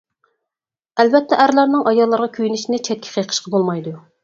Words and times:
ئەلۋەتتە، 1.03 1.39
ئەرلەرنىڭ 1.43 1.85
ئاياللارغا 1.91 2.31
كۆيۈنۈشىنى 2.39 2.83
چەتكە 2.91 3.15
قېقىشقا 3.21 3.57
بولمايدۇ. 3.59 3.97